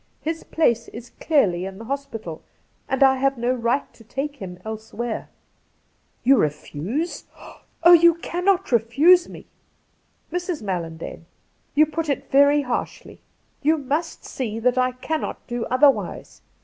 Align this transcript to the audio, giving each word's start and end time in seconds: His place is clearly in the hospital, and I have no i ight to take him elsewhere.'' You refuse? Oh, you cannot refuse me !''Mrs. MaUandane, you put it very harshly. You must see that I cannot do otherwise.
His 0.23 0.43
place 0.43 0.87
is 0.87 1.11
clearly 1.19 1.63
in 1.63 1.77
the 1.77 1.85
hospital, 1.85 2.41
and 2.89 3.03
I 3.03 3.17
have 3.17 3.37
no 3.37 3.53
i 3.67 3.75
ight 3.75 3.93
to 3.93 4.03
take 4.03 4.37
him 4.37 4.57
elsewhere.'' 4.65 5.29
You 6.23 6.37
refuse? 6.37 7.25
Oh, 7.83 7.93
you 7.93 8.15
cannot 8.15 8.71
refuse 8.71 9.29
me 9.29 9.45
!''Mrs. 10.33 10.63
MaUandane, 10.63 11.25
you 11.75 11.85
put 11.85 12.09
it 12.09 12.31
very 12.31 12.63
harshly. 12.63 13.21
You 13.61 13.77
must 13.77 14.25
see 14.25 14.57
that 14.57 14.75
I 14.79 14.93
cannot 14.93 15.45
do 15.45 15.65
otherwise. 15.65 16.41